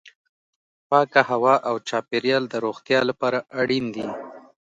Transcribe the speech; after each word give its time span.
پاکه 0.89 1.21
هوا 1.29 1.55
او 1.69 1.75
چاپیریال 1.87 2.43
د 2.49 2.55
روغتیا 2.65 2.99
لپاره 3.09 3.37
اړین 3.59 3.85
دي. 3.95 4.07